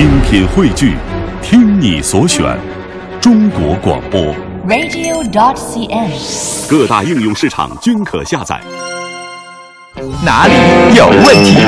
[0.00, 0.94] 精品汇聚，
[1.42, 2.56] 听你所选，
[3.20, 4.34] 中国广播。
[4.66, 6.70] radio.dot.cn，。
[6.70, 8.58] 各大应用市场均可下载。
[10.24, 10.54] 哪里
[10.96, 11.58] 有问题？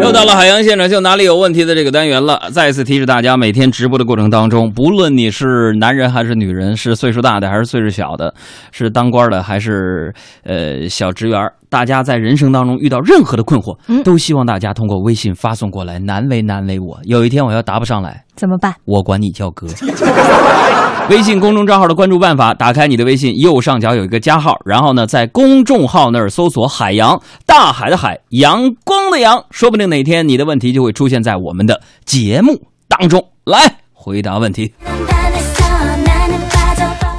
[0.00, 2.50] 又到了海洋现场秀哪里有问题的这个单元了。
[2.52, 8.34] 再一次提示大家，每天直播的过程当中，不论你是男人还是女人，是岁数大的还是岁数小的，
[8.72, 10.12] 是当官的还是
[10.42, 16.98] 呃小职员，大家在人生当中遇到任何的困惑，嗯都希望大家通过微信发送过来，难为难为我。
[17.04, 18.74] 有一天我要答不上来，怎么办？
[18.84, 19.68] 我管你叫哥。
[21.08, 33.24] 微信公众账号的关注办法：打开你的微信，右上角有一个加号，然后呢，在公众号那儿搜索“海洋”，大海的海，阳光的阳，说不定哪天你的问题就会出现在我们的节目当中。
[33.44, 34.72] 来回答问题。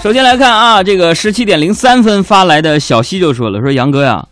[0.01, 4.25] 首先来看啊，这个十七点零三分发来的小西就说了：“说杨哥呀，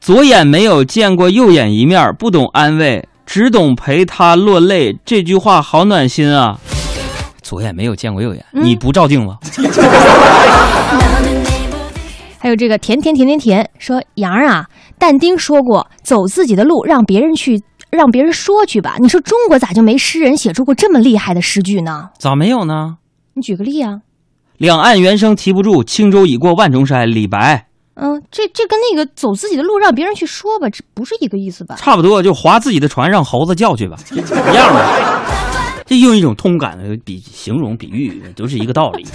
[0.00, 4.96] 左眼没有见过右眼一面，不懂安慰，只懂陪他落泪。
[5.04, 6.58] 这句话好暖心啊！
[7.42, 9.36] 左眼没有见过右眼，你不照镜子？
[12.38, 14.64] 还有这个甜甜甜甜甜说杨儿啊，
[14.98, 18.96] 但丁说过，走自己的路，让别人去，让别人说去吧。
[18.98, 22.08] 你说中国咋就没诗人写出过这么厉害的诗句呢？
[22.18, 22.96] 咋没有呢？
[23.34, 24.00] 你举个例啊。
[24.56, 27.10] 两岸猿声啼不住，轻舟已过万重山。
[27.10, 27.66] 李白
[28.02, 31.74] 嗯，这这跟那个走自己的路，让别人去说吧，这不是一个意思吧？
[31.76, 34.16] 差不多，就划自己的船，让猴子叫去吧，一
[34.56, 35.30] 样的。
[35.84, 39.06] 这用一种通感的比形容、比喻，都是一个道理。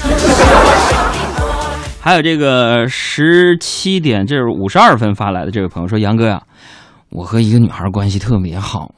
[2.00, 6.44] 还有这个十七点，这是五十二分发来的这位朋友说：“杨哥呀、
[7.10, 8.94] 我和一个女孩关系特别好，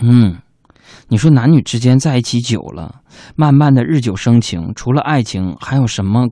[0.00, 0.38] 嗯，
[1.08, 3.00] 你说男女之间在一起久了，
[3.36, 6.28] 慢慢的日久生情，除了爱情，还有什么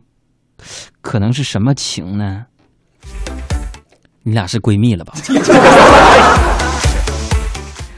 [1.03, 2.45] 可能是什么情呢？
[4.29, 5.15] 你俩是闺蜜了吧？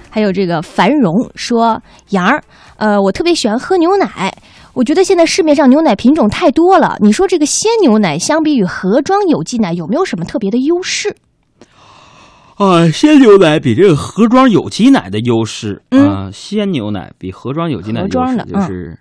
[0.09, 2.41] 还有这个繁荣说杨儿，
[2.77, 4.33] 呃，我特别喜欢喝牛奶。
[4.73, 11.17] 我觉得现在市面上牛奶品种太多了，你说这个鲜牛奶相比于盒装有机奶有没有什么特别的优势？
[12.59, 18.99] 啊，鲜牛奶比这个盒装有机奶的优势，嗯啊，鲜牛奶比盒装有机奶的优势盒装的嗯就是，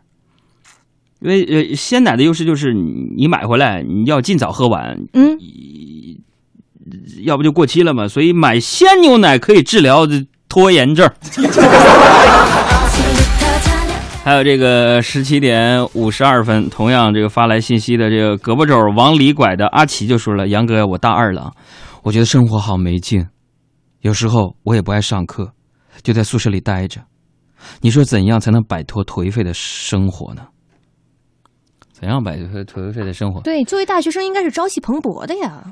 [1.19, 2.81] 因为呃，鲜奶的优势就是你
[3.15, 5.37] 你买回来你要尽早喝完，嗯，
[7.23, 10.07] 要不就过期了嘛，所以买鲜牛奶可以治疗
[10.47, 11.09] 拖延症。
[14.21, 21.51] 还有这个十七点五十二分，同样这个发来信息的这个胳膊肘往里拐的阿奇就说了：“杨哥，我大二了，
[22.03, 23.25] 我觉得生活好没劲，
[24.01, 25.51] 有时候我也不爱上课，
[26.03, 27.01] 就在宿舍里待着。
[27.81, 30.43] 你说怎样才能摆脱颓废的生活呢？
[31.91, 33.41] 怎样摆脱颓废的生活？
[33.41, 35.63] 对，作为大学生应该是朝气蓬勃的呀。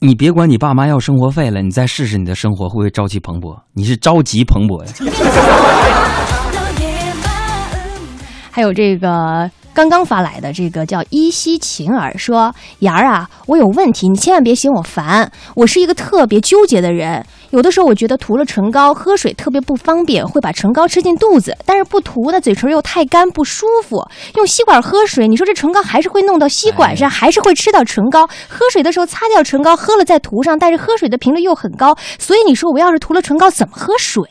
[0.00, 3.58] 你别管你爸妈要生活费了，你再试试你的生活会不会朝气蓬勃？
[3.72, 4.92] 你是着急蓬勃呀？
[8.52, 15.30] 还有这个刚刚发来的这个叫依稀晴儿说：“妍儿啊，我有问题，你千万别嫌我烦。
[15.56, 24.06] 我是一个特别纠结的人，有的时候我觉得涂了唇膏喝水特别不方便，会把唇膏吃进肚子，但是不涂呢，嘴唇又太干不舒服。
[24.36, 28.26] 用吸管喝水，你说这唇膏还是会弄到吸管上，还是会吃到唇膏。
[28.48, 34.22] 喝水的时候擦掉唇膏，喝了再涂上，但是喝水的频率又很高，所以你说我要是涂了唇膏怎么喝水？”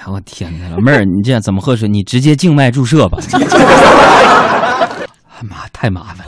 [0.00, 1.86] 哎我天哪，老妹儿，你这样怎么喝水？
[1.86, 3.18] 你直接静脉注射吧。
[5.42, 6.26] 妈，太麻烦。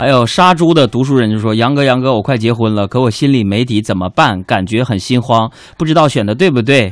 [0.00, 4.42] 还有杀猪的读书人就说：“杨哥，杨哥，我快结婚了，可我心里没底，怎么办？
[4.44, 6.90] 感觉很心慌，不知道选的对不对。”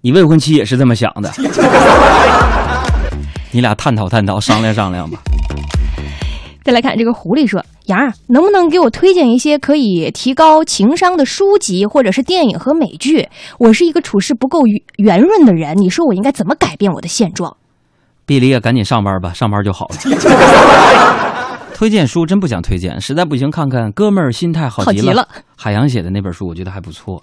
[0.00, 1.30] 你未婚妻也是这么想的，
[3.52, 5.18] 你俩探讨探讨，商量商量吧。
[6.64, 13.28] 再来看这个狐狸说：“杨儿，能不能给我推荐一些可以提高情商的书籍或者是电影和美剧？
[13.58, 14.60] 我是一个处事不够
[14.96, 17.54] 圆润的人，你说我应该怎么改变我的现状？
[18.26, 19.96] 毕了业赶紧上班吧，上班就好了。
[21.74, 27.20] 推荐书真不想推荐，实在不行看看《哥们儿心态好极了》好极了海洋写的那本书，我觉得还不错。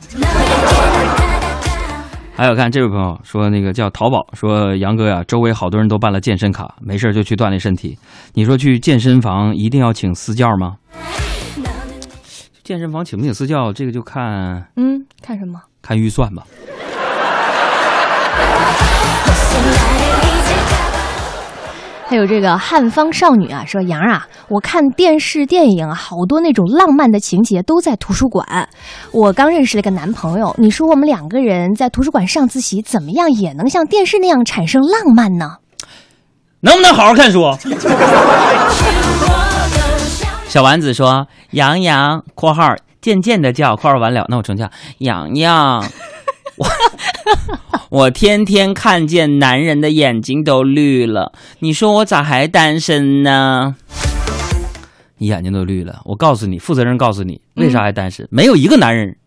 [2.35, 7.97] 还有看这位朋友说，那个叫淘宝说杨哥呀，周围好多人都办了健身卡，没事就去锻炼身体。
[8.33, 10.75] 你说去健身房一定要请私教吗？
[12.63, 15.61] 健身房请不请私教，这个就看嗯，看什么？
[15.81, 16.43] 看预算吧。
[22.11, 28.67] 还有这个汉方少女啊，说杨啊，我看电视电影啊，好多那种浪漫的情节都在图书馆。
[29.13, 35.59] 我刚认识了一个男朋友，你说我们两个人在图书馆上自习，怎么样也能像电视那样产生浪漫呢？
[36.59, 37.49] 能不能好好看书？
[40.49, 45.81] 小丸子说：“杨洋（括号渐渐的叫，括号完了，那我重叫洋洋。
[46.57, 46.67] 我
[47.89, 53.75] 我天天看见男人的眼睛都绿了，你说我咋还单身呢？
[55.17, 58.27] 你眼睛都绿了，我告诉你，负责任告诉你，为啥还单身？
[58.31, 59.17] 没有一个男人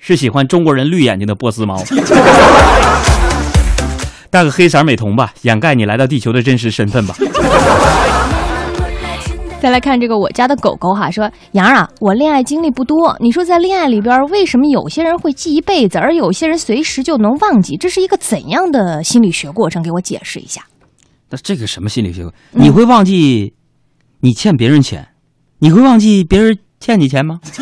[0.00, 1.82] 是喜欢中国人绿眼睛的波斯猫。
[4.30, 7.14] 戴个黑色美瞳吧，掩盖你来到地球的真实身份吧。
[9.62, 17.76] 再来看这个我家的狗狗哈，说杨儿啊，我恋爱经历不多，你说在恋爱里边，为什么有些人会记一辈子，而有些人随时就能忘记？
[17.76, 19.80] 这是一个怎样的心理学过程？
[19.80, 20.62] 给我解释一下。
[21.30, 22.28] 那这个什么心理学？
[22.50, 23.54] 你会忘记
[24.18, 25.06] 你欠别人钱？
[25.60, 27.38] 你会忘记别人欠你钱吗？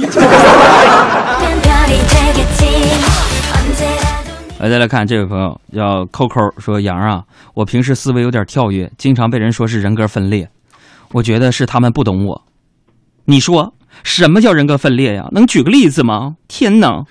[4.58, 10.49] 来，再来看这位朋友叫扣扣说：“杨啊，我平时思维有点跳跃，经常被人说是人格分裂。
[11.12, 12.42] 我觉得是他们不懂我。
[13.24, 15.26] 你说什么叫人格分裂呀？
[15.32, 16.36] 能举个例子吗？
[16.48, 17.04] 天哪！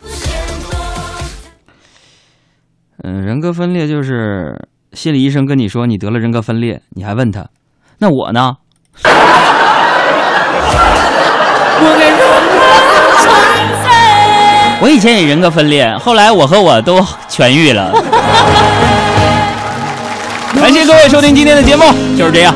[3.03, 7.47] 嗯，人格分裂就是心理医生跟你说你得了人格分裂，你还问他，
[7.99, 8.57] 那我呢？
[14.81, 17.91] 我以前也人格分裂，后来我和我都痊愈了。
[20.55, 21.83] 感谢各位收听今天的节目，
[22.17, 22.55] 就是这样。